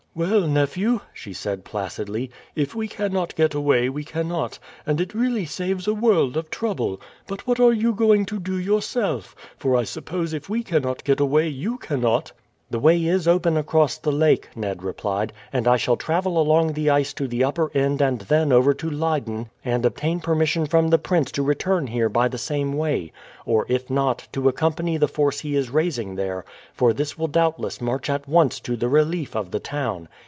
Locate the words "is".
13.05-13.27, 25.57-25.69